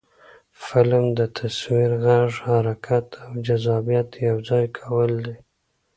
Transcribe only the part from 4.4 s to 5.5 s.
ځای کول دي